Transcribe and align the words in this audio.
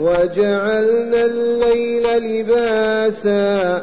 وجعلنا 0.00 1.24
الليل 1.24 2.06
لباسا 2.18 3.82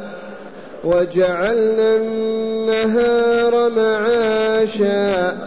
وجعلنا 0.83 1.95
النهار 1.95 3.69
معاشا 3.69 5.37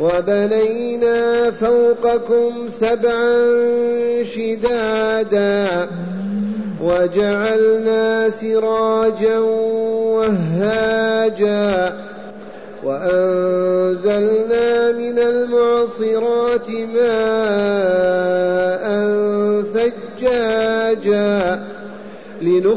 وبنينا 0.00 1.50
فوقكم 1.50 2.68
سبعا 2.68 3.46
شدادا 4.22 5.88
وجعلنا 6.82 8.30
سراجا 8.30 9.38
وهاجا 10.18 11.92
وأنزلنا 12.84 14.66
من 14.92 15.18
المعصرات 15.18 16.70
ماء 16.94 18.65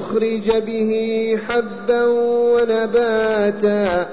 لنخرج 0.09 0.63
به 0.65 0.91
حبا 1.47 2.03
ونباتا 2.55 4.07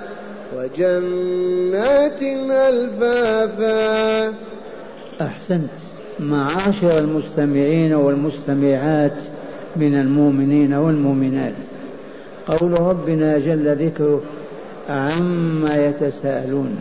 وجنات 0.57 2.23
ألفافا. 2.51 4.29
أحسنت. 5.21 5.71
معاشر 6.21 6.99
المستمعين 6.99 7.95
والمستمعات 7.95 9.17
من 9.77 9.95
المؤمنين 9.95 10.75
والمؤمنات. 10.75 11.55
قول 12.47 12.81
ربنا 12.81 13.39
جل 13.39 13.77
ذكره 13.87 14.23
عما 14.89 15.77
يتساءلون. 15.77 16.77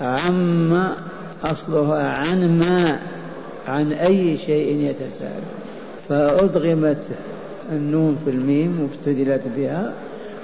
عما 0.00 0.96
أصلها 1.44 2.08
عن 2.08 2.58
ما 2.58 2.98
عن 3.68 3.92
أي 3.92 4.36
شيء 4.36 4.90
يتساءلون. 4.90 5.65
فأدغمت 6.08 6.98
النون 7.72 8.18
في 8.24 8.30
الميم 8.30 8.80
وابتدلت 8.80 9.42
بها 9.56 9.92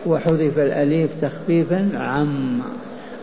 وحذف 0.07 0.59
الأليف 0.59 1.11
تخفيفا 1.23 1.91
عما 1.95 2.65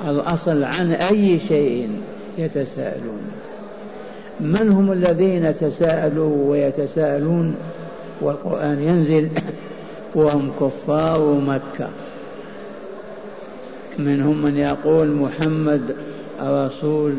الأصل 0.07 0.63
عن 0.63 0.91
أي 0.91 1.39
شيء 1.39 1.89
يتساءلون. 2.37 3.21
من 4.39 4.69
هم 4.69 4.91
الذين 4.91 5.55
تساءلوا 5.55 6.51
ويتساءلون؟ 6.51 7.55
والقرآن 8.21 8.83
ينزل 8.83 9.29
وهم 10.15 10.51
كفار 10.59 11.41
مكة. 11.47 11.89
منهم 13.99 14.41
من 14.41 14.57
يقول 14.57 15.07
محمد 15.07 15.81
رسول 16.41 17.13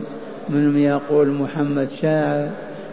منهم 0.48 0.78
يقول 0.78 1.28
محمد 1.28 1.88
شاعر. 2.02 2.50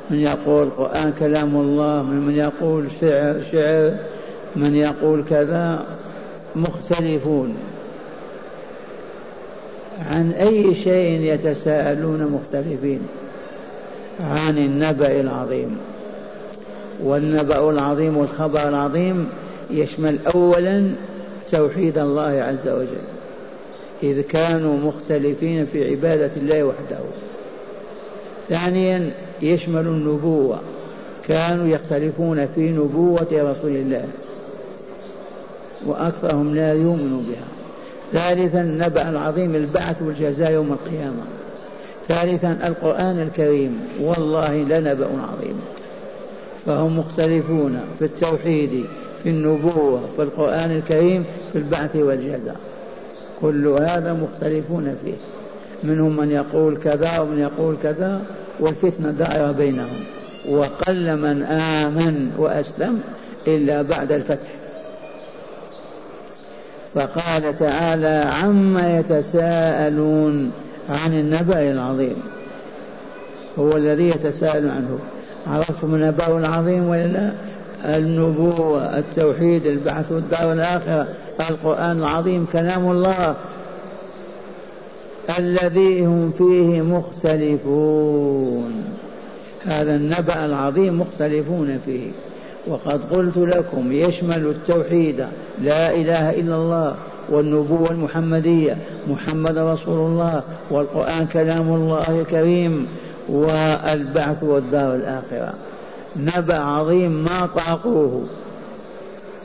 من 0.09 0.19
يقول 0.19 0.67
القرآن 0.67 1.13
كلام 1.19 1.55
الله 1.55 2.03
من 2.03 2.35
يقول 2.35 2.85
شعر 3.01 3.41
شعر 3.51 3.93
من 4.55 4.75
يقول 4.75 5.23
كذا 5.29 5.85
مختلفون. 6.55 7.55
عن 10.11 10.31
أي 10.31 10.75
شيء 10.75 11.21
يتساءلون 11.21 12.23
مختلفين؟ 12.23 12.99
عن 14.19 14.57
النبأ 14.57 15.19
العظيم. 15.19 15.77
والنبأ 17.03 17.69
العظيم 17.69 18.17
والخبر 18.17 18.69
العظيم 18.69 19.29
يشمل 19.71 20.17
أولا 20.35 20.91
توحيد 21.51 21.97
الله 21.97 22.21
عز 22.21 22.69
وجل 22.69 23.07
إذ 24.03 24.21
كانوا 24.21 24.77
مختلفين 24.77 25.65
في 25.65 25.89
عبادة 25.91 26.31
الله 26.37 26.63
وحده. 26.63 26.99
ثانيا 28.49 29.11
يشمل 29.41 29.87
النبوة. 29.87 30.59
كانوا 31.27 31.67
يختلفون 31.67 32.47
في 32.55 32.69
نبوة 32.69 33.27
رسول 33.31 33.75
الله. 33.75 34.05
وأكثرهم 35.85 36.55
لا 36.55 36.73
يؤمن 36.73 37.25
بها. 37.29 37.47
ثالثا 38.13 38.61
النبأ 38.61 39.09
العظيم 39.09 39.55
البعث 39.55 40.01
والجزاء 40.01 40.51
يوم 40.51 40.71
القيامة. 40.71 41.23
ثالثا 42.07 42.57
القرآن 42.67 43.21
الكريم. 43.21 43.79
والله 44.01 44.55
لنبأ 44.55 45.07
عظيم. 45.31 45.61
فهم 46.65 46.99
مختلفون 46.99 47.79
في 47.99 48.05
التوحيد 48.05 48.85
في 49.23 49.29
النبوة 49.29 49.99
في 50.15 50.21
القرآن 50.21 50.71
الكريم 50.71 51.25
في 51.51 51.57
البعث 51.57 51.95
والجزاء. 51.95 52.59
كل 53.41 53.67
هذا 53.67 54.13
مختلفون 54.13 54.95
فيه. 55.03 55.15
منهم 55.83 56.17
من 56.17 56.31
يقول 56.31 56.77
كذا 56.77 57.19
ومن 57.19 57.39
يقول 57.39 57.75
كذا. 57.83 58.21
والفتنة 58.59 59.11
دائرة 59.11 59.51
بينهم. 59.51 60.03
وقل 60.49 61.15
من 61.17 61.43
آمن 61.43 62.31
وأسلم 62.37 63.01
إلا 63.47 63.81
بعد 63.81 64.11
الفتح. 64.11 64.47
فقال 66.93 67.57
تعالى 67.57 68.31
عما 68.41 68.99
يتساءلون 68.99 70.51
عن 70.89 71.13
النبأ 71.13 71.71
العظيم. 71.71 72.15
هو 73.59 73.77
الذي 73.77 74.09
يتساءل 74.09 74.69
عنه. 74.69 74.99
عرفتم 75.47 75.95
النبأ 75.95 76.37
العظيم 76.37 76.89
ولا 76.89 77.31
النبوة 77.85 78.97
التوحيد 78.97 79.65
البعث 79.65 80.11
والدار 80.11 80.53
الآخرة 80.53 81.07
القرآن 81.49 81.97
العظيم 81.99 82.47
كلام 82.53 82.91
الله. 82.91 83.35
الذي 85.39 86.05
هم 86.05 86.31
فيه 86.31 86.81
مختلفون. 86.81 88.83
هذا 89.65 89.95
النبأ 89.95 90.45
العظيم 90.45 91.01
مختلفون 91.01 91.79
فيه. 91.85 92.11
وقد 92.67 93.13
قلت 93.13 93.37
لكم 93.37 93.91
يشمل 93.91 94.45
التوحيد 94.45 95.25
لا 95.63 95.95
إله 95.95 96.29
إلا 96.29 96.55
الله 96.55 96.95
والنبوة 97.29 97.91
المحمدية 97.91 98.77
محمد 99.07 99.57
رسول 99.57 100.11
الله 100.11 100.43
والقرآن 100.71 101.27
كلام 101.33 101.73
الله 101.73 102.21
الكريم 102.21 102.87
والبعث 103.29 104.43
والدار 104.43 104.95
الآخرة. 104.95 105.53
نبأ 106.15 106.59
عظيم 106.59 107.11
ما 107.11 107.49
طاقوه. 107.55 108.25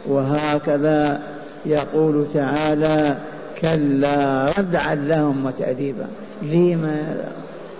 وهكذا 0.08 1.20
يقول 1.66 2.26
تعالى 2.34 3.16
كلا 3.62 4.50
ردعا 4.58 4.94
لهم 4.94 5.46
وتأديبا. 5.46 6.06
لماذا 6.42 7.32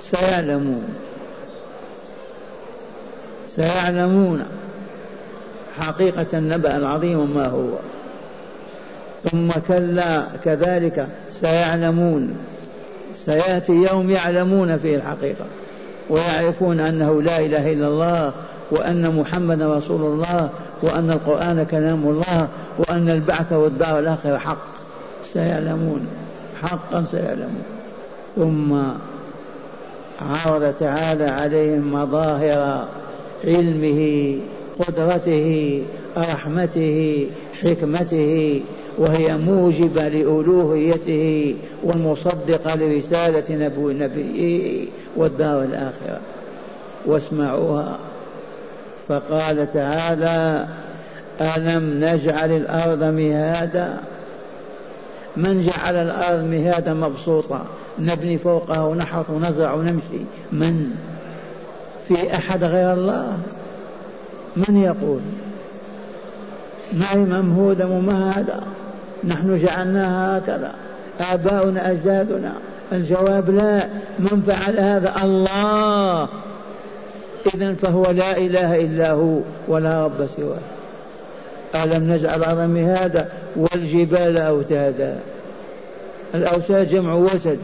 سيعلمون. 0.03 0.85
سيعلمون 3.57 4.45
حقيقة 5.79 6.27
النبأ 6.33 6.77
العظيم 6.77 7.35
ما 7.35 7.47
هو. 7.47 7.69
ثم 9.31 9.51
كلا 9.69 10.23
كذلك 10.45 11.09
سيعلمون. 11.31 12.37
سيأتي 13.25 13.73
يوم 13.73 14.11
يعلمون 14.11 14.79
فيه 14.79 14.97
الحقيقة. 14.97 15.45
ويعرفون 16.11 16.81
أنه 16.81 17.23
لا 17.23 17.39
إله 17.39 17.73
إلا 17.73 17.87
الله 17.87 18.33
وأن 18.71 19.17
محمد 19.17 19.63
رسول 19.63 20.01
الله 20.01 20.51
وأن 20.83 21.11
القرآن 21.11 21.67
كلام 21.71 22.03
الله 22.05 22.49
وأن 22.79 23.11
البعث 23.11 23.53
والدار 23.53 23.99
الآخرة 23.99 24.39
حق. 24.39 24.82
سيعلمون 25.33 26.07
حقا 26.63 27.05
سيعلمون. 27.11 27.65
ثم 28.37 28.75
عرض 30.21 30.75
تعالى 30.81 31.25
عليهم 31.25 31.93
مظاهر 31.93 32.89
علمه 33.45 34.39
قدرته 34.79 35.83
رحمته 36.17 37.27
حكمته 37.63 38.61
وهي 38.99 39.37
موجبة 39.37 40.09
لألوهيته 40.09 41.55
والمصدقة 41.83 42.75
لرسالة 42.75 43.45
نبو 43.51 43.91
نبيه 43.91 44.87
والدار 45.17 45.63
الآخرة. 45.63 46.21
واسمعوها. 47.07 47.99
فقال 49.09 49.73
تعالى 49.73 50.67
ألم 51.41 52.05
نجعل 52.05 52.57
الأرض 52.57 53.03
مهادا؟ 53.03 53.97
من 55.37 55.67
جعل 55.67 55.95
الأرض 55.95 56.45
مهادا 56.45 56.95
مبسوطة 56.95 57.65
نبني 57.99 58.39
فوقها 58.39 58.83
ونحرث 58.83 59.31
ونزرع 59.31 59.73
ونمشي. 59.73 60.25
من؟ 60.53 60.91
في 62.09 62.35
أحد 62.35 62.65
غير 62.65 62.93
الله؟ 62.93 63.39
من 64.57 64.83
يقول؟ 64.83 65.21
معي 66.93 67.17
ممهودة 67.17 67.87
ممهدة؟ 67.87 68.61
نحن 69.25 69.59
جعلناها 69.59 70.39
هكذا. 70.39 70.75
آباؤنا 71.21 71.91
أجدادنا. 71.91 72.53
الجواب 72.93 73.51
لا. 73.51 73.89
من 74.19 74.43
فعل 74.47 74.81
هذا؟ 74.81 75.23
الله. 75.25 76.29
إذا 77.55 77.75
فهو 77.75 78.05
لا 78.11 78.37
إله 78.37 78.81
إلا 78.81 79.13
هو 79.13 79.39
ولا 79.69 80.05
رب 80.05 80.27
سواه. 80.37 80.82
ألم 81.75 82.13
نجعل 82.13 82.39
الأرض 82.39 82.59
مهادا 82.59 83.29
والجبال 83.57 84.39
أوتادا. 84.39 85.19
الأوتاد 86.35 86.89
جمع 86.89 87.15
وتد 87.15 87.59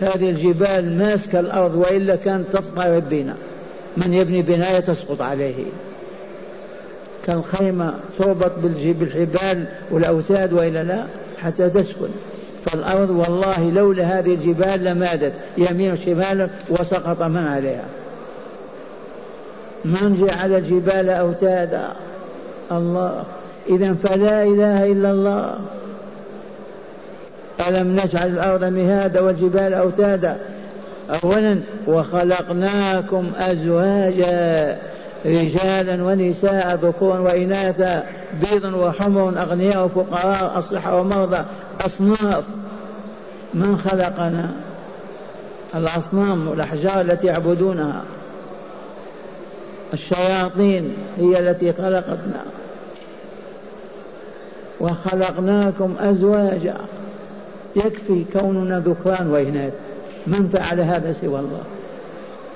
هذه 0.00 0.30
الجبال 0.30 0.98
ماسكة 0.98 1.40
الأرض 1.40 1.74
وإلا 1.76 2.16
كانت 2.16 2.46
تضطرب 2.52 3.08
بنا 3.08 3.34
من 3.96 4.12
يبني 4.14 4.42
بناية 4.42 4.80
تسقط 4.80 5.22
عليه. 5.22 5.64
كالخيمة 7.24 7.94
تربط 8.18 8.52
بالحبال 8.84 9.64
والأوتاد 9.90 10.52
وإلا 10.52 10.82
لا؟ 10.82 11.04
حتى 11.38 11.70
تسكن. 11.70 12.08
فالأرض 12.66 13.10
والله 13.10 13.70
لولا 13.70 14.18
هذه 14.18 14.34
الجبال 14.34 14.84
لمادت 14.84 15.32
يمين 15.58 15.92
وشمالا 15.92 16.48
وسقط 16.68 17.22
من 17.22 17.46
عليها. 17.46 17.84
من 19.84 20.26
جعل 20.26 20.52
الجبال 20.52 21.10
أوتادا؟ 21.10 21.92
الله. 22.72 23.24
إذا 23.68 23.94
فلا 23.94 24.42
إله 24.42 24.92
إلا 24.92 25.10
الله. 25.10 25.58
ألم 27.68 28.00
نجعل 28.00 28.28
الأرض 28.28 28.64
مهادا 28.64 29.20
والجبال 29.20 29.74
أوتادا؟ 29.74 30.38
أولا 31.24 31.60
وخلقناكم 31.86 33.32
أزواجا 33.36 34.78
رجالا 35.26 36.04
ونساء 36.04 36.78
ذكورا 36.82 37.18
وإناثا 37.18 38.06
بيضا 38.42 38.76
وحمر 38.76 39.28
أغنياء 39.28 39.84
وفقراء 39.84 40.58
أصحى 40.58 40.92
ومرضى 40.92 41.44
أصناف. 41.80 42.44
من 43.54 43.78
خلقنا؟ 43.78 44.50
الأصنام 45.74 46.48
والأحجار 46.48 47.00
التي 47.00 47.26
يعبدونها. 47.26 48.02
الشياطين 49.92 50.94
هي 51.18 51.38
التي 51.38 51.72
خلقتنا. 51.72 52.44
وخلقناكم 54.80 55.94
أزواجا. 56.00 56.76
يكفي 57.76 58.24
كوننا 58.32 58.80
ذكران 58.80 59.30
وإناث. 59.30 59.72
من 60.26 60.48
فعل 60.52 60.80
هذا 60.80 61.12
سوى 61.12 61.38
الله؟ 61.40 61.62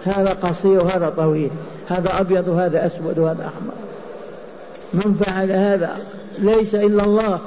هذا 0.04 0.32
قصير 0.32 0.84
وهذا 0.84 1.10
طويل. 1.16 1.50
هذا 1.88 2.20
أبيض 2.20 2.48
وهذا 2.48 2.86
أسود 2.86 3.18
وهذا 3.18 3.42
أحمر. 3.46 3.74
من 4.94 5.14
فعل 5.14 5.52
هذا 5.52 5.96
ليس 6.38 6.74
إلا 6.74 7.04
الله. 7.04 7.38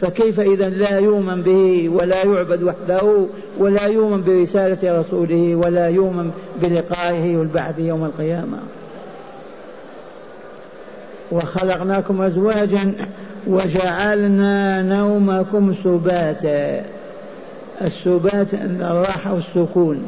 فكيف 0.00 0.40
إذا 0.40 0.68
لا 0.68 0.98
يؤمن 0.98 1.42
به 1.42 1.88
ولا 1.88 2.24
يعبد 2.24 2.62
وحده 2.62 3.26
ولا 3.58 3.86
يؤمن 3.86 4.22
برسالة 4.22 5.00
رسوله 5.00 5.54
ولا 5.54 5.88
يؤمن 5.88 6.30
بلقائه 6.62 7.36
والبعث 7.36 7.78
يوم 7.78 8.04
القيامة؟ 8.04 8.58
وخلقناكم 11.32 12.22
أزواجا 12.22 12.92
وجعلنا 13.46 14.82
نومكم 14.82 15.74
سباتا. 15.84 16.84
السبات 17.82 18.54
الراحة 18.80 19.34
والسكون. 19.34 20.06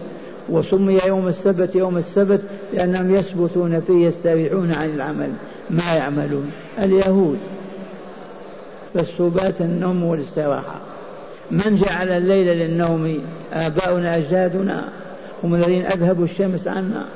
وسمي 0.49 1.01
يوم 1.07 1.29
السبت 1.29 1.75
يوم 1.75 1.97
السبت 1.97 2.41
لأنهم 2.75 3.15
يثبتون 3.15 3.81
فيه 3.81 4.07
يستريحون 4.07 4.73
عن 4.73 4.91
العمل. 4.91 5.31
ما 5.71 5.95
يعملون؟ 5.95 6.51
اليهود. 6.79 7.39
فالسبات 8.95 9.61
النوم 9.61 10.05
والاستراحة. 10.05 10.81
من 11.51 11.83
جعل 11.87 12.09
الليل 12.09 12.59
للنوم؟ 12.59 13.19
آباؤنا 13.53 14.17
أجدادنا. 14.17 14.85
هم 15.45 15.55
الذين 15.55 15.87
أذهبوا 15.87 16.25
الشمس 16.25 16.69
عنا. 16.69 17.07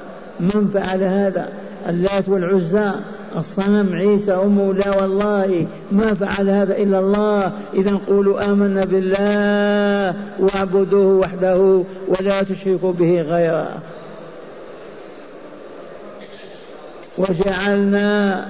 من 0.41 0.71
فعل 0.75 1.03
هذا؟ 1.03 1.49
اللات 1.89 2.29
والعزى. 2.29 2.91
الصنم 3.37 3.89
عيسى 3.95 4.33
أمه 4.33 4.75
لا 4.75 5.03
والله 5.03 5.67
ما 5.93 6.15
فعل 6.15 6.51
هذا 6.51 6.77
إلا 6.77 6.99
الله. 6.99 7.53
إذا 7.75 7.99
قولوا 8.09 8.45
آمنا 8.45 8.85
بالله 8.85 10.15
واعبدوه 10.39 11.21
وحده 11.21 11.83
ولا 12.09 12.43
تشركوا 12.43 12.93
به 12.93 13.23
غيره. 13.23 13.79
وجعلنا 17.19 18.47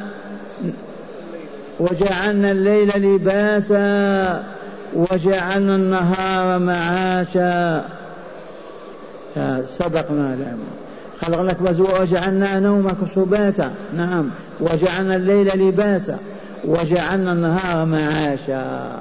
وجعلنا 1.81 2.50
الليل 2.50 2.91
لباسا 2.97 4.44
وجعلنا 4.94 5.77
النهار 5.77 6.59
معاشا. 6.59 7.85
سبقنا 9.79 10.37
لهم 10.37 10.59
خلقناك 11.20 11.56
وجعلنا 12.00 12.58
نومك 12.58 12.96
سباتا. 13.14 13.72
نعم. 13.96 14.31
وجعلنا 14.61 15.14
الليل 15.17 15.69
لباسا. 15.69 16.19
وجعلنا 16.64 17.32
النهار 17.32 17.84
معاشا. 17.84 18.93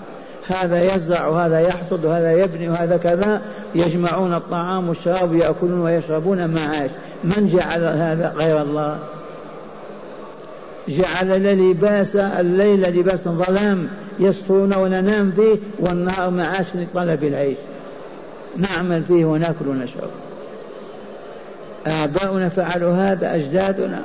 هذا 0.47 0.95
يزرع 0.95 1.27
وهذا 1.27 1.59
يحصد 1.59 2.05
وهذا 2.05 2.31
يبني 2.31 2.69
وهذا 2.69 2.97
كذا. 2.97 3.41
يجمعون 3.75 4.33
الطعام 4.33 4.89
والشراب 4.89 5.35
يأكلون 5.35 5.79
ويشربون 5.79 6.47
معاش. 6.47 6.89
من 7.23 7.49
جعل 7.53 7.83
هذا 7.83 8.33
غير 8.37 8.61
الله؟ 8.61 8.99
جعل 10.87 11.69
لباس 11.71 12.15
الليل 12.15 12.99
لباس 12.99 13.27
ظلام. 13.27 13.87
يسطون 14.19 14.73
وننام 14.75 15.31
فيه 15.31 15.57
والنهار 15.79 16.29
معاش 16.29 16.65
لطلب 16.75 17.23
العيش. 17.23 17.57
نعمل 18.57 19.03
فيه 19.03 19.25
ونأكل 19.25 19.67
ونشرب. 19.67 20.09
آباؤنا 21.87 22.49
فعلوا 22.49 22.93
هذا 22.93 23.35
أجدادنا. 23.35 24.01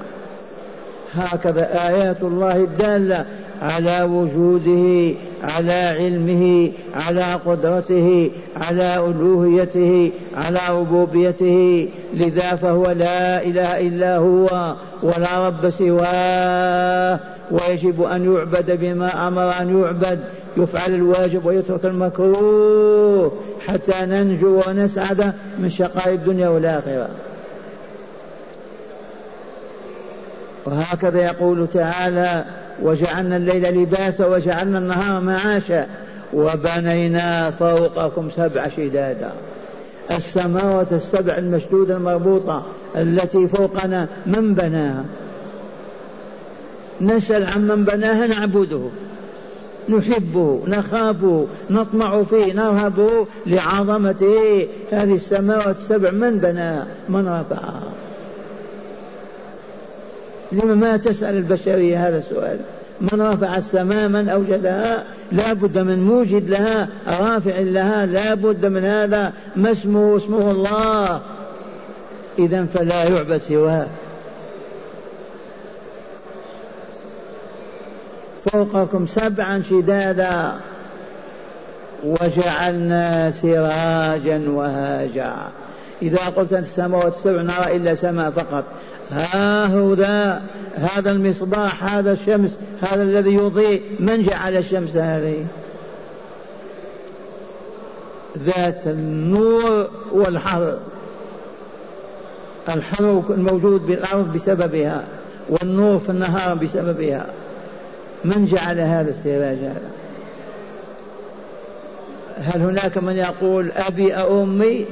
هكذا 1.15 1.89
آيات 1.89 2.23
الله 2.23 2.57
الدالة 2.57 3.25
على 3.63 4.03
وجوده 4.03 5.15
على 5.43 5.73
علمه 5.73 6.73
على 6.95 7.35
قدرته 7.47 8.31
على 8.57 8.97
ألوهيته 8.97 10.13
على 10.37 10.61
ربوبيته. 10.71 11.89
لذا 12.15 12.55
فهو 12.55 12.91
لا 12.91 13.43
إله 13.43 13.81
إلا 13.89 14.17
هو 14.17 14.75
ولا 15.03 15.49
رب 15.49 15.71
سواه. 15.71 17.21
ويجب 17.51 18.03
أن 18.03 18.35
يعبد 18.35 18.71
بما 18.81 19.29
أمر 19.29 19.53
أن 19.61 19.81
يعبد. 19.81 20.21
يفعل 20.57 20.95
الواجب 20.95 21.47
ويترك 21.47 21.85
المكروه. 21.85 23.33
حتى 23.67 24.07
ننجو 24.07 24.61
ونسعد 24.67 25.33
من 25.59 25.71
شقاء 25.71 26.15
الدنيا 26.15 26.49
والآخرة. 26.49 27.09
وهكذا 30.67 31.21
يقول 31.23 31.69
تعالى 31.73 32.45
وجعلنا 32.83 33.37
الليل 33.37 33.83
لباسا 33.83 34.27
وجعلنا 34.27 34.79
النهار 34.79 35.21
معاشا 35.21 35.87
وبنينا 36.33 37.51
فوقكم 37.51 38.31
سبع 38.31 38.69
شدادا. 38.69 39.33
السماوات 40.11 40.93
السبع 40.93 41.39
المشدودة 41.39 41.97
المربوطة 41.97 42.67
التي 42.97 43.49
فوقنا 43.49 44.09
من 44.27 44.55
بناها؟ 44.55 45.05
نسأل 47.01 47.45
عن 47.45 47.69
من 47.69 47.85
بناها 47.85 48.27
نعبده 48.27 48.83
نحبه 49.89 50.61
نخافه 50.67 51.47
نطمع 51.71 52.23
فيه 52.23 52.53
نرهبه 52.53 53.27
لعظمته. 53.47 54.69
هذه 54.91 55.15
السماوات 55.15 55.77
السبع 55.77 56.11
من 56.11 56.39
بناها؟ 56.39 56.87
من 57.09 57.29
رفعها؟ 57.29 57.93
لما 60.55 60.75
ما 60.75 60.97
تسأل 60.97 61.37
البشرية 61.37 62.09
هذا 62.09 62.19
السؤال. 62.19 62.59
من 63.01 63.23
رفع 63.23 63.57
السماء 63.57 64.09
من 64.09 64.29
أوجدها 64.29 65.05
لا 65.33 65.53
بد 65.53 65.79
من 65.79 66.07
موجد 66.07 66.51
لها 66.51 66.89
رافع 67.21 67.59
لها 67.59 68.07
لا 68.07 68.35
بد 68.35 68.67
من 68.67 68.85
هذا. 68.85 69.33
ما 69.57 69.71
اسمه؟ 69.71 70.17
اسمه 70.17 70.51
الله. 70.51 71.21
إذا 72.39 72.65
فلا 72.75 73.05
يعبد 73.05 73.37
سواه. 73.37 73.87
فوقكم 78.45 79.07
سبعا 79.07 79.63
شدادا. 79.71 80.53
وجعلنا 82.05 83.31
سراجا 83.31 84.43
وهاجا. 84.49 85.33
إذا 86.03 86.19
قلت 86.19 86.53
السماوات 86.53 87.15
السبع 87.15 87.43
نرى 87.43 87.77
إلا 87.77 87.95
سماء 87.95 88.31
فقط. 88.31 88.65
ها 89.11 89.67
هدى 89.67 90.41
هذا 90.75 91.11
المصباح 91.11 91.95
هذا 91.95 92.13
الشمس 92.13 92.61
هذا 92.83 93.03
الذي 93.03 93.35
يضيء 93.35 93.83
من 93.99 94.23
جعل 94.23 94.57
الشمس 94.57 94.97
هذه؟ 94.97 95.47
ذات 98.39 98.87
النور 98.87 99.91
والحر. 100.13 100.79
الحر 102.69 103.23
الموجود 103.31 103.87
بالأرض 103.87 104.33
بسببها 104.33 105.05
والنور 105.49 105.99
في 105.99 106.11
النهار 106.11 106.55
بسببها. 106.55 107.27
من 108.25 108.47
جعل 108.47 108.81
هذا 108.81 109.11
السراج 109.11 109.59
هذا 109.59 109.91
هل 112.39 112.61
هناك 112.63 112.99
من 112.99 113.17
يقول 113.17 113.73
أبي 113.73 114.15
أو 114.15 114.43
أمي 114.43 114.87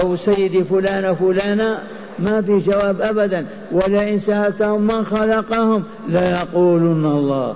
أو 0.00 0.16
سيدي 0.16 0.64
فلان 0.64 1.14
فلانة؟ 1.14 1.82
ما 2.18 2.42
في 2.42 2.58
جواب 2.58 3.00
أبدا. 3.00 3.46
ولئن 3.72 4.18
سألتهم 4.18 4.80
من 4.80 5.04
خلقهم 5.04 5.84
ليقولن 6.08 7.04
الله. 7.06 7.54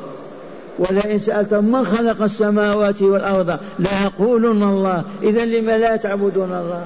ولئن 0.79 1.19
سألتهم 1.19 1.73
من 1.73 1.85
خلق 1.87 2.23
السماوات 2.23 3.03
والأرض 3.03 3.59
ليقولن 3.79 4.63
الله. 4.63 5.05
إذا 5.23 5.45
لما 5.45 5.79
لا 5.79 5.97
تعبدون 5.97 6.53
الله؟ 6.53 6.85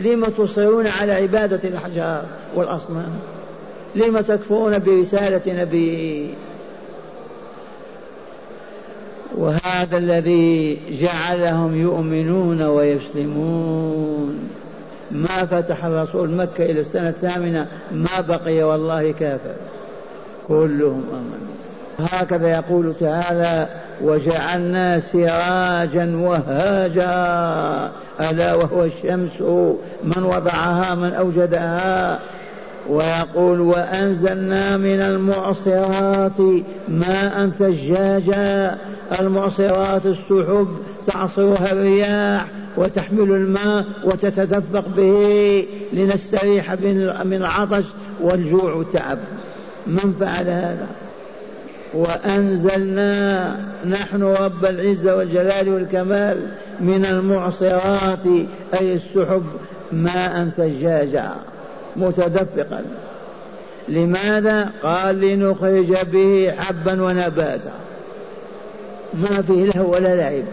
لم 0.00 0.24
تصرون 0.24 0.86
على 0.86 1.12
عبادة 1.12 1.68
الأحجار 1.68 2.24
والأصنام؟ 2.54 3.10
لم 3.94 4.18
تكفرون 4.18 4.78
برسالة 4.78 5.62
نبي؟ 5.62 6.28
وهذا 9.36 9.96
الذي 9.96 10.78
جعلهم 11.00 11.80
يؤمنون 11.80 12.62
ويسلمون. 12.62 14.53
ما 15.14 15.46
فتح 15.46 15.84
الرسول 15.84 16.30
مكة 16.30 16.64
إلى 16.64 16.80
السنة 16.80 17.08
الثامنة 17.08 17.66
ما 17.92 18.20
بقي 18.28 18.62
والله 18.62 19.12
كافر. 19.12 19.54
كلهم 20.48 21.04
آمنوا. 21.12 21.54
هكذا 22.12 22.48
يقول 22.50 22.94
تعالى 23.00 23.68
وجعلنا 24.02 25.00
سراجا 25.00 26.16
وهاجا 26.16 27.12
ألا 28.30 28.54
وهو 28.54 28.84
الشمس 28.84 29.40
من 30.04 30.22
وضعها 30.24 30.94
من 30.94 31.14
أوجدها. 31.14 32.20
ويقول 32.88 33.60
وأنزلنا 33.60 34.76
من 34.76 35.00
المعصرات 35.00 36.40
ماء 36.88 37.50
ثجاجا 37.58 38.78
المعصرات 39.20 40.06
السحب 40.06 40.68
تعصرها 41.06 41.72
الرياح 41.72 42.44
وتحمل 42.76 43.32
الماء 43.32 43.84
وتتدفق 44.04 44.84
به 44.96 45.66
لنستريح 45.92 46.72
من 47.24 47.34
العطش 47.34 47.84
والجوع 48.20 48.72
والتعب. 48.72 49.18
من 49.86 50.14
فعل 50.20 50.48
هذا؟ 50.48 50.86
وأنزلنا 51.94 53.56
نحن 53.86 54.22
رب 54.22 54.64
العزة 54.64 55.16
والجلال 55.16 55.68
والكمال 55.68 56.48
من 56.80 57.04
المعصرات 57.04 58.26
أي 58.80 58.94
السحب 58.94 59.44
ماء 59.92 60.48
ثجاجا 60.56 61.30
متدفقا. 61.96 62.84
لماذا؟ 63.88 64.70
قال 64.82 65.20
لنخرج 65.20 65.94
به 66.12 66.54
حبا 66.58 67.02
ونباتا. 67.02 67.72
ما 69.14 69.42
فيه 69.42 69.64
له 69.64 69.82
ولا 69.82 70.16
لعب. 70.16 70.44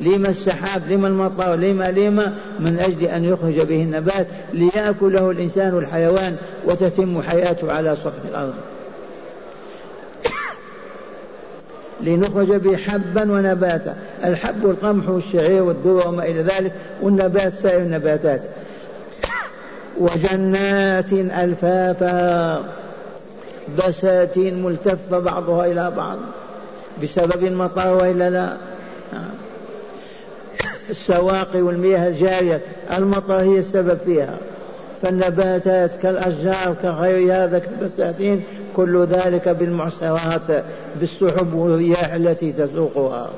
لما 0.00 0.28
السحاب 0.28 0.82
لما 0.88 1.08
المطر 1.08 1.54
لما 1.54 1.90
لما 1.90 2.34
من 2.58 2.78
أجل 2.78 3.04
أن 3.04 3.24
يخرج 3.24 3.60
به 3.60 3.82
النبات 3.82 4.26
ليأكله 4.52 5.30
الإنسان 5.30 5.74
والحيوان 5.74 6.36
وتتم 6.64 7.22
حياته 7.22 7.72
على 7.72 7.96
سطح 7.96 8.24
الأرض. 8.28 8.54
لنخرج 12.06 12.52
به 12.52 12.76
حبا 12.76 13.32
ونباتا. 13.32 13.96
الحب 14.24 14.64
والقمح 14.64 15.08
والشعير 15.08 15.62
والذرة 15.62 16.08
وما 16.08 16.22
إلى 16.22 16.42
ذلك 16.42 16.72
والنبات 17.02 17.52
سائر 17.52 17.78
النباتات. 17.78 18.40
وجنات 20.00 21.12
ألفافا. 21.12 22.64
بساتين 23.78 24.62
ملتفة 24.62 25.18
بعضها 25.18 25.66
إلى 25.66 25.90
بعض. 25.96 26.18
بسبب 27.02 27.44
المطر 27.44 27.94
وإلا 27.94 28.30
لا. 28.30 28.56
السواقي 30.90 31.62
والمياه 31.62 32.08
الجارية 32.08 32.60
المطر 32.96 33.34
هي 33.34 33.58
السبب 33.58 33.98
فيها. 34.04 34.36
فالنباتات 35.02 35.96
كالأشجار 35.96 36.74
كغير 36.82 37.34
هذا 37.44 37.58
كالبساتين 37.58 38.42
كل 38.76 39.06
ذلك 39.06 39.48
بالمعصرات 39.48 40.64
بالسحب 41.00 41.54
والرياح 41.54 42.12
التي 42.12 42.52
تسوقها. 42.52 43.30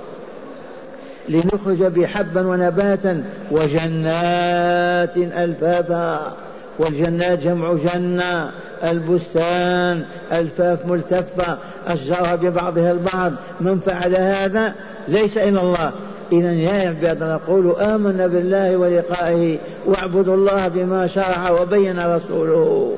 لنخرج 1.29 1.83
بحبا 1.83 2.47
ونباتا 2.47 3.25
وجنات 3.51 5.17
ألفافا. 5.17 6.37
والجنات 6.79 7.39
جمع 7.39 7.73
جنة 7.73 8.51
البستان 8.85 10.05
ألفاف 10.33 10.87
ملتفة 10.87 11.59
أشجارها 11.87 12.35
ببعضها 12.35 12.93
البعض. 12.93 13.33
من 13.61 13.81
فعل 13.81 14.17
هذا؟ 14.17 14.75
ليس 15.09 15.39
إلا 15.39 15.61
الله. 15.61 15.93
إذا 16.33 16.53
يا 16.53 16.89
عباد 16.89 17.23
نقول 17.23 17.77
آمنا 17.77 18.27
بالله 18.27 18.77
ولقائه 18.77 19.59
واعبدوا 19.87 20.35
الله 20.35 20.69
بما 20.69 21.07
شرع 21.07 21.51
وبين 21.51 22.15
رسوله. 22.15 22.97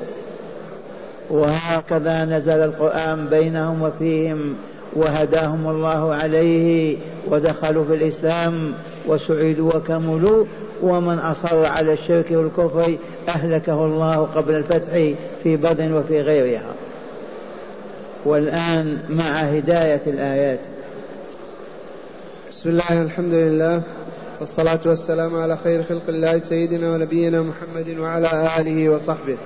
وهكذا 1.29 2.25
نزل 2.25 2.63
القرآن 2.63 3.27
بينهم 3.31 3.81
وفيهم 3.81 4.55
وهداهم 4.93 5.69
الله 5.69 6.15
عليه 6.15 6.97
ودخلوا 7.27 7.85
في 7.85 7.95
الإسلام 7.95 8.73
وسعدوا 9.07 9.75
وكملوا 9.75 10.45
ومن 10.81 11.19
أصر 11.19 11.65
على 11.65 11.93
الشرك 11.93 12.25
والكفر 12.31 12.97
أهلكه 13.29 13.85
الله 13.85 14.27
قبل 14.35 14.55
الفتح 14.55 15.13
في 15.43 15.55
بدر 15.55 15.93
وفي 15.93 16.21
غيرها. 16.21 16.73
والآن 18.25 18.97
مع 19.09 19.23
هداية 19.23 20.01
الآيات. 20.07 20.59
بسم 22.65 22.73
الله 22.73 23.01
الحمد 23.01 23.33
لله 23.33 23.81
والصلاة 24.39 24.79
والسلام 24.85 25.35
على 25.35 25.57
خير 25.63 25.83
خلق 25.83 26.01
الله 26.09 26.39
سيدنا 26.39 26.91
ونبينا 26.91 27.41
محمد 27.41 27.97
وعلى 27.99 28.49
آله 28.59 28.89
وصحبه. 28.89 29.37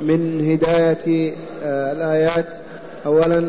من 0.00 0.50
هداية 0.50 1.34
آه، 1.64 1.92
الآيات 1.92 2.46
أولا 3.06 3.48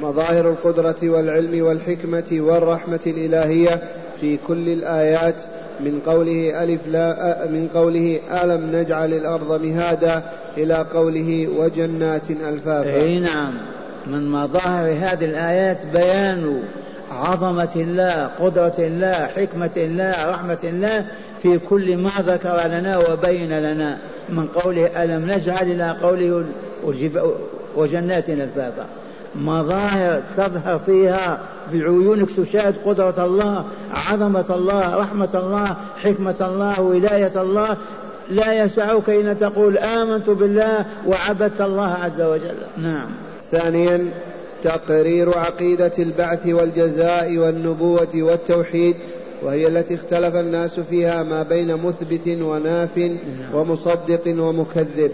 مظاهر 0.00 0.50
القدرة 0.50 0.96
والعلم 1.02 1.64
والحكمة 1.66 2.24
والرحمة 2.32 3.00
الإلهية 3.06 3.80
في 4.20 4.38
كل 4.48 4.68
الآيات 4.68 5.36
من 5.80 6.00
قوله 6.06 6.62
ألف 6.64 6.80
لا 6.86 7.46
من 7.46 7.68
قوله 7.74 8.20
ألم 8.42 8.76
نجعل 8.76 9.12
الأرض 9.12 9.64
مهادا 9.64 10.22
إلى 10.56 10.86
قوله 10.94 11.48
وجنات 11.56 12.30
ألفافا. 12.30 12.94
أي 12.94 13.20
نعم. 13.20 13.54
من 14.06 14.28
مظاهر 14.28 14.92
هذه 14.92 15.24
الآيات 15.24 15.86
بيان 15.92 16.62
عظمة 17.18 17.68
الله 17.76 18.30
قدرة 18.40 18.74
الله 18.78 19.26
حكمة 19.26 19.70
الله 19.76 20.30
رحمة 20.30 20.58
الله 20.64 21.04
في 21.42 21.58
كل 21.58 21.96
ما 21.96 22.10
ذكر 22.20 22.60
لنا 22.66 22.98
وبين 22.98 23.58
لنا. 23.58 23.98
من 24.28 24.46
قوله 24.46 25.04
ألم 25.04 25.30
نجعل 25.30 25.72
إلى 25.72 25.96
قوله 26.02 26.44
وجنات 27.76 28.28
ألفافا 28.28 28.86
مظاهر 29.34 30.20
تظهر 30.36 30.78
فيها 30.78 31.40
بعيونك 31.72 32.28
تشاهد 32.30 32.74
قدرة 32.84 33.24
الله 33.24 33.64
عظمة 34.10 34.44
الله 34.50 34.96
رحمة 34.96 35.28
الله 35.34 35.76
حكمة 36.04 36.34
الله 36.40 36.80
ولاية 36.80 37.42
الله. 37.42 37.76
لا 38.30 38.64
يسعك 38.64 39.10
أن 39.10 39.36
تقول 39.36 39.78
آمنت 39.78 40.30
بالله 40.30 40.84
وعبدت 41.06 41.60
الله 41.60 41.96
عز 42.04 42.20
وجل. 42.20 42.56
نعم. 42.76 43.08
ثانيا 43.50 44.10
تقرير 44.62 45.38
عقيدة 45.38 45.92
البعث 45.98 46.46
والجزاء 46.46 47.36
والنبوة 47.36 48.08
والتوحيد 48.14 48.96
وهي 49.42 49.66
التي 49.66 49.94
اختلف 49.94 50.36
الناس 50.36 50.80
فيها 50.80 51.22
ما 51.22 51.42
بين 51.42 51.74
مثبت 51.74 52.28
وناف 52.28 52.98
نعم. 52.98 53.14
ومصدق 53.54 54.22
ومكذب 54.26 55.12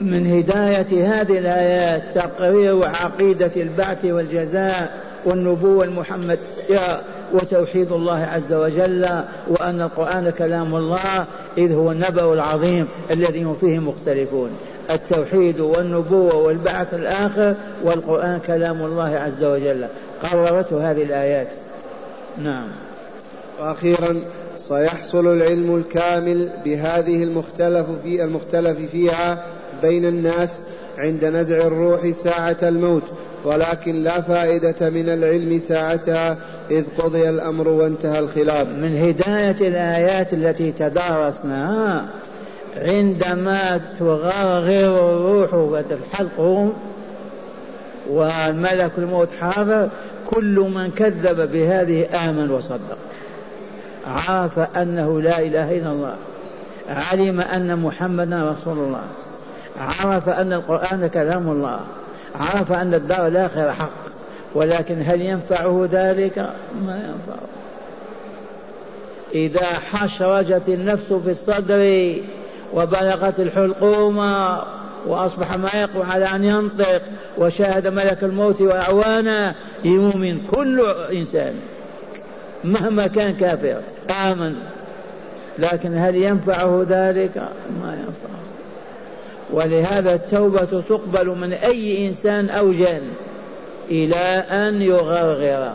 من 0.00 0.26
هداية 0.26 1.20
هذه 1.20 1.38
الآيات 1.38 2.14
تقرير 2.14 2.86
عقيدة 2.86 3.52
البعث 3.56 4.04
والجزاء 4.04 5.00
والنبوة 5.24 5.84
المحمدية 5.84 7.00
وتوحيد 7.32 7.92
الله 7.92 8.28
عز 8.32 8.52
وجل 8.52 9.06
وأن 9.48 9.80
القرآن 9.80 10.30
كلام 10.30 10.74
الله 10.74 11.26
إذ 11.58 11.72
هو 11.72 11.92
النبأ 11.92 12.34
العظيم 12.34 12.88
الذي 13.10 13.42
هم 13.42 13.54
فيه 13.54 13.78
مختلفون 13.78 14.50
التوحيد 14.90 15.60
والنبوة 15.60 16.34
والبعث 16.36 16.94
الآخر 16.94 17.54
والقرآن 17.84 18.40
كلام 18.46 18.82
الله 18.82 19.16
عز 19.16 19.44
وجل. 19.44 19.86
قررته 20.22 20.90
هذه 20.90 21.02
الآيات. 21.02 21.48
نعم. 22.38 22.68
وأخيرا 23.60 24.20
سيحصل 24.56 25.26
العلم 25.32 25.76
الكامل 25.76 26.50
بهذه 26.64 27.22
المختلف 27.22 27.86
في 28.02 28.24
المختلف 28.24 28.78
فيها 28.92 29.44
بين 29.82 30.04
الناس 30.04 30.58
عند 30.98 31.24
نزع 31.24 31.56
الروح 31.56 32.10
ساعة 32.10 32.56
الموت 32.62 33.02
ولكن 33.44 34.02
لا 34.02 34.20
فائدة 34.20 34.90
من 34.90 35.08
العلم 35.08 35.60
ساعتها 35.60 36.36
إذ 36.70 36.84
قضي 36.98 37.28
الأمر 37.28 37.68
وانتهى 37.68 38.18
الخلاف. 38.18 38.68
من 38.68 38.96
هداية 38.96 39.68
الآيات 39.68 40.32
التي 40.32 40.72
تدارسناها 40.72 42.06
عندما 42.76 43.80
تغرغر 43.98 45.16
الروح 45.16 45.54
وتحلقهم 45.54 46.72
والملك 48.08 48.90
الموت 48.98 49.28
حاضر 49.40 49.88
كل 50.26 50.70
من 50.74 50.90
كذب 50.90 51.52
بهذه 51.52 52.08
آمن 52.28 52.50
وصدق. 52.50 52.98
عرف 54.06 54.58
أنه 54.58 55.20
لا 55.20 55.38
إله 55.38 55.78
إلا 55.78 55.92
الله. 55.92 56.16
علم 56.88 57.40
أن 57.40 57.78
محمدا 57.78 58.50
رسول 58.50 58.78
الله. 58.78 59.04
عرف 59.80 60.28
أن 60.28 60.52
القرآن 60.52 61.06
كلام 61.06 61.48
الله. 61.48 61.80
عرف 62.40 62.72
أن 62.72 62.94
الدار 62.94 63.26
الآخرة 63.26 63.70
حق. 63.70 64.06
ولكن 64.54 65.02
هل 65.06 65.20
ينفعه 65.20 65.88
ذلك؟ 65.92 66.38
ما 66.86 66.96
ينفعه. 66.96 67.48
إذا 69.34 69.66
حشرجت 69.66 70.68
النفس 70.68 71.12
في 71.12 71.30
الصدر 71.30 72.14
وبلغت 72.74 73.40
الحلقوم 73.40 74.18
وأصبح 75.06 75.56
ما 75.56 75.70
يقوى 75.74 76.04
على 76.04 76.24
أن 76.24 76.44
ينطق 76.44 77.02
وشاهد 77.38 77.88
ملك 77.88 78.24
الموت 78.24 78.60
وأعوانه 78.60 79.54
يؤمن 79.84 80.40
كل 80.50 80.94
إنسان 81.12 81.54
مهما 82.64 83.06
كان 83.06 83.34
كافر 83.34 83.80
آمن. 84.10 84.54
لكن 85.58 85.98
هل 85.98 86.16
ينفعه 86.16 86.86
ذلك؟ 86.88 87.36
ما 87.82 87.94
ينفعه. 87.94 88.36
ولهذا 89.52 90.14
التوبة 90.14 90.82
تقبل 90.88 91.26
من 91.26 91.52
أي 91.52 92.08
إنسان 92.08 92.50
أو 92.50 92.72
جان 92.72 93.02
إلى 93.90 94.44
أن 94.50 94.82
يغرغر. 94.82 95.72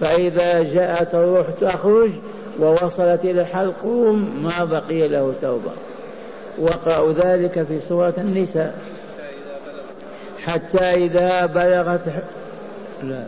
فإذا 0.00 0.62
جاءت 0.62 1.14
الروح 1.14 1.46
تخرج 1.60 2.10
ووصلت 2.60 3.24
إلى 3.24 3.40
الحلقوم 3.40 4.42
ما 4.42 4.64
بقي 4.64 5.08
له 5.08 5.34
توبة 5.42 5.72
وقعوا 6.58 7.12
ذلك 7.12 7.66
في 7.68 7.80
سورة 7.88 8.14
النساء. 8.18 8.78
حتى 10.46 10.78
إذا 10.78 11.46
بلغت 11.46 12.00
لا. 13.02 13.26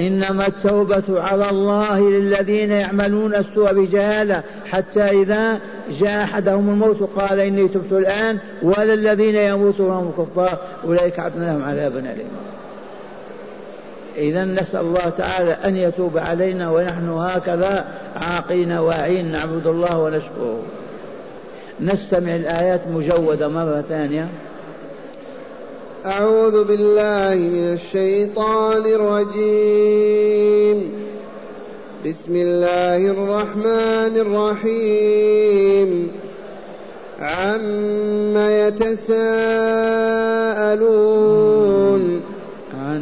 إنما 0.00 0.46
التوبة 0.46 1.22
على 1.22 1.50
الله 1.50 2.10
للذين 2.10 2.70
يعملون 2.70 3.34
السوء 3.34 3.72
بجهالة. 3.72 4.42
حتى 4.66 5.02
إذا 5.02 5.60
جاء 6.00 6.24
أحدهم 6.24 6.68
الموت 6.68 7.02
قال 7.02 7.40
إني 7.40 7.68
تبت 7.68 7.92
الآن 7.92 8.38
ولا 8.62 8.94
الذين 8.94 9.36
يموتون 9.36 9.86
وهم 9.86 10.12
كفار. 10.18 10.58
أولئك 10.84 11.18
عدنا 11.18 11.44
لهم 11.44 11.62
عذابا 11.62 11.98
أليما. 11.98 12.30
إذا 14.16 14.44
نسأل 14.44 14.80
الله 14.80 15.12
تعالى 15.18 15.52
أن 15.52 15.76
يتوب 15.76 16.18
علينا 16.18 16.70
ونحن 16.70 17.08
هكذا 17.08 17.84
عاقلين 18.16 18.72
واعين 18.72 19.32
نعبد 19.32 19.66
الله 19.66 19.98
ونشكره. 19.98 20.58
نستمع 21.80 22.36
الآيات 22.36 22.80
مجودة 22.94 23.48
مرة 23.48 23.84
ثانية. 23.88 24.28
أعوذ 26.06 26.64
بالله 26.64 27.34
من 27.34 27.72
الشيطان 27.72 28.86
الرجيم. 28.86 30.92
بسم 32.06 32.36
الله 32.36 32.96
الرحمن 32.96 34.16
الرحيم. 34.16 36.12
عم 37.20 38.36
يتساءلون 38.36 39.12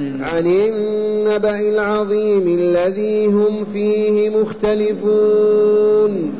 عن, 0.01 0.25
عن 0.25 0.47
النبأ 0.47 1.61
العظيم 1.61 2.59
الذي 2.59 3.27
هم 3.27 3.65
فيه 3.73 4.31
مختلفون. 4.31 6.35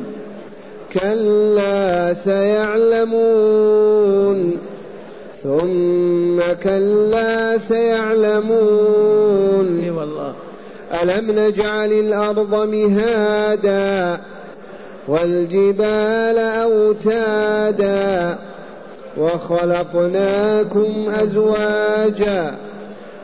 كلا 0.93 2.13
سيعلمون. 2.13 3.17
ثم 5.43 6.41
كلا 6.63 7.57
سيعلمون. 7.57 9.09
والله. 9.89 10.33
ألم 11.03 11.31
نجعل 11.31 11.91
الأرض 11.91 12.55
مهادا 12.55 14.21
والجبال 15.07 16.37
أوتادا 16.37 18.37
وخلقناكم 19.17 21.09
أزواجا 21.09 22.70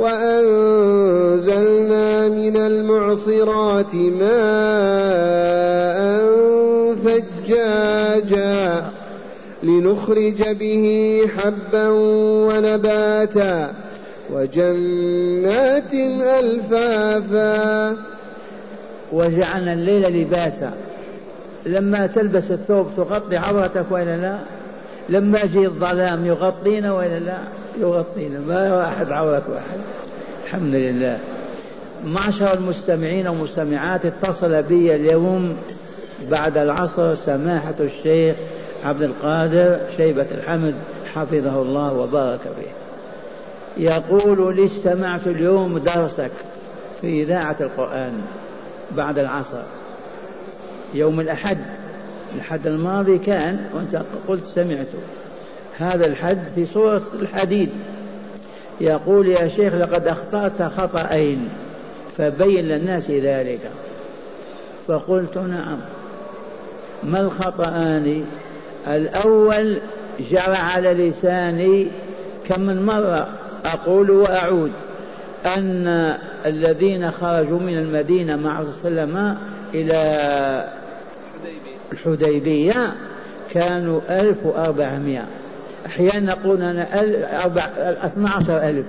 وأنزلنا 0.00 1.68
من 2.28 2.56
المعصرات 2.56 3.94
ماء 3.94 4.40
ثجاجا 7.04 8.84
لنخرج 9.62 10.48
به 10.48 11.20
حبا 11.36 11.88
ونباتا 12.48 13.74
وجنات 14.32 15.94
ألفافا. 16.40 17.96
وجعلنا 19.12 19.72
الليل 19.72 20.22
لباسا. 20.22 20.72
لما 21.66 22.06
تلبس 22.06 22.50
الثوب 22.50 22.86
تغطي 22.96 23.36
عورتك 23.36 23.84
وإلا 23.90 24.16
لا؟ 24.16 24.38
لما 25.08 25.40
يجي 25.40 25.66
الظلام 25.66 26.26
يغطينا 26.26 26.92
وإلا 26.92 27.18
لا؟ 27.18 27.38
يغطينا. 27.80 28.40
ما 28.40 28.76
واحد 28.76 29.12
عورة 29.12 29.42
واحد. 29.48 29.80
الحمد 30.44 30.74
لله. 30.74 31.18
معشر 32.04 32.54
المستمعين 32.54 33.28
والمستمعات 33.28 34.06
اتصل 34.06 34.62
بي 34.62 34.94
اليوم 34.94 35.56
بعد 36.30 36.56
العصر 36.58 37.14
سماحة 37.14 37.74
الشيخ 37.80 38.36
عبد 38.84 39.02
القادر 39.02 39.78
شيبة 39.96 40.26
الحمد 40.30 40.74
حفظه 41.14 41.62
الله 41.62 41.92
وبارك 41.92 42.40
فيه. 42.40 42.72
يقول 43.84 44.56
لي 44.56 44.66
استمعت 44.66 45.26
اليوم 45.26 45.78
درسك 45.78 46.30
في 47.00 47.22
إذاعة 47.22 47.56
القرآن 47.60 48.12
بعد 48.96 49.18
العصر. 49.18 49.62
يوم 50.94 51.20
الأحد 51.20 51.58
الحد 52.36 52.66
الماضي 52.66 53.18
كان 53.18 53.66
وأنت 53.74 54.02
قلت 54.28 54.46
سمعته. 54.46 54.98
هذا 55.80 56.06
الحد 56.06 56.38
في 56.54 56.66
سورة 56.66 57.02
الحديد. 57.14 57.70
يقول 58.80 59.28
يا 59.28 59.48
شيخ 59.48 59.74
لقد 59.74 60.08
أخطأت 60.08 60.62
خطأين 60.62 61.48
فبين 62.18 62.64
للناس 62.64 63.10
ذلك. 63.10 63.70
فقلت 64.88 65.38
نعم. 65.38 65.78
ما 67.02 67.20
الخطأان؟ 67.20 68.24
الأول 68.88 69.78
جرى 70.30 70.56
على 70.56 70.92
لساني 70.92 71.86
كم 72.48 72.60
من 72.60 72.86
مرة 72.86 73.28
أقول 73.64 74.10
وأعود 74.10 74.72
أن 75.46 76.14
الذين 76.46 77.10
خرجوا 77.10 77.58
من 77.58 77.78
المدينة 77.78 78.36
مع 78.36 78.62
صلى 78.62 78.88
الله 78.88 79.02
وسلم 79.02 79.38
إلى 79.74 80.68
الحديبية 81.92 82.92
كانوا 83.50 84.00
ألف 84.10 84.36
وأربعمائة. 84.44 85.24
أحيانا 85.86 86.34
نقول 86.34 86.62
أنا 86.62 86.86
اثنا 88.06 88.30
عشر 88.30 88.68
ألف. 88.68 88.86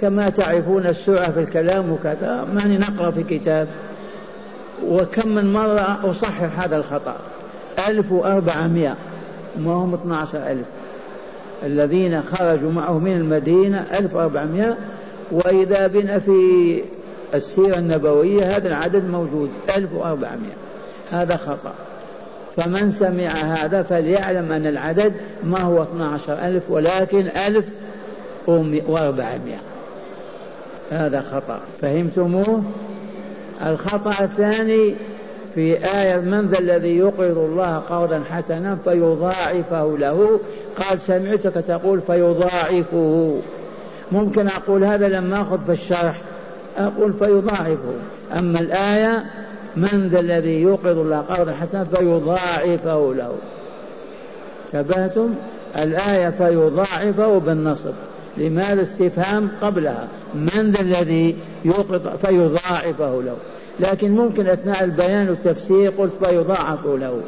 كما 0.00 0.30
تعرفون 0.30 0.86
السرعة 0.86 1.32
في 1.32 1.40
الكلام 1.40 1.92
وكذا 1.92 2.48
ماني 2.54 2.78
نقرأ 2.78 3.10
في 3.10 3.22
كتاب. 3.22 3.68
وكم 4.86 5.28
من 5.28 5.52
مرة 5.52 6.10
أصحح 6.10 6.60
هذا 6.60 6.76
الخطأ؟ 6.76 7.16
ألف 7.88 8.12
وأربعمائة. 8.12 8.96
ما 9.58 9.72
هم 9.72 9.94
اثنا 9.94 10.16
عشر 10.16 10.38
ألف؟ 10.50 10.66
الذين 11.62 12.22
خرجوا 12.22 12.72
معه 12.72 12.98
من 12.98 13.12
المدينة 13.12 13.86
1400 13.98 14.76
وإذا 15.30 15.86
بنا 15.86 16.18
في 16.18 16.32
السيرة 17.34 17.78
النبوية 17.78 18.56
هذا 18.56 18.68
العدد 18.68 19.10
موجود. 19.10 19.50
1400 19.76 20.38
هذا 21.10 21.36
خطأ. 21.36 21.74
فمن 22.58 22.92
سمع 22.92 23.30
هذا 23.30 23.82
فليعلم 23.82 24.52
أن 24.52 24.66
العدد 24.66 25.12
ما 25.44 25.60
هو 25.60 25.82
12 25.82 26.32
ألف 26.32 26.70
ولكن 26.70 27.26
ألف 27.46 27.68
وأربعمائة. 28.86 29.58
هذا 30.90 31.20
خطأ. 31.20 31.60
فهمتموه؟ 31.82 32.62
الخطأ 33.66 34.24
الثاني 34.24 34.94
في 35.54 35.76
آية 36.00 36.16
من 36.16 36.46
ذا 36.46 36.58
الذي 36.58 36.98
يقرض 36.98 37.38
الله 37.38 37.76
قرضا 37.76 38.22
حسنا 38.30 38.78
فيضاعفه 38.84 39.96
له. 39.98 40.40
قال 40.78 41.00
سمعتك 41.00 41.54
تقول 41.54 42.00
فيضاعفه. 42.00 43.40
ممكن 44.12 44.46
أقول 44.46 44.84
هذا 44.84 45.08
لما 45.08 45.40
أخذ 45.40 45.64
في 45.66 45.72
الشرح. 45.72 46.20
أقول 46.76 47.12
فيضاعفه. 47.12 47.94
أما 48.38 48.60
الآية 48.60 49.24
من 49.76 50.08
ذا 50.12 50.20
الذي 50.20 50.60
يوقظ 50.60 50.86
الله 50.86 51.18
قرضا 51.18 51.52
حسنا 51.52 51.84
فيضاعفه 51.84 53.14
له. 53.14 53.32
تبهتم 54.72 55.34
الآية 55.76 56.30
فيضاعفه 56.30 57.38
بالنصب. 57.38 57.92
لماذا؟ 58.36 58.82
استفهام 58.82 59.50
قبلها. 59.62 60.08
من 60.34 60.74
ذا 60.76 60.80
الذي 60.80 61.36
يوقظ 61.64 62.08
فيضاعفه 62.26 63.22
له. 63.22 63.36
لكن 63.80 64.10
ممكن 64.10 64.46
أثناء 64.46 64.84
البيان 64.84 65.28
والتفسير 65.28 65.90
قلت 65.98 66.24
فيضاعف 66.24 66.86
له. 66.86 67.20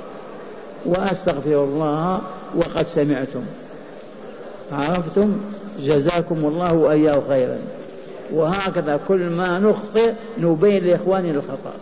وأستغفر 0.86 1.64
الله 1.64 2.20
وقد 2.56 2.86
سمعتم. 2.86 3.42
عرفتم؟ 4.72 5.32
جزاكم 5.80 6.36
الله 6.36 6.72
وإياه 6.72 7.22
خيرا. 7.28 7.58
وهكذا 8.32 9.00
كل 9.08 9.30
ما 9.30 9.58
نخطئ 9.58 10.12
نبين 10.38 10.84
لإخواننا 10.84 11.30
الخطأ. 11.30 11.72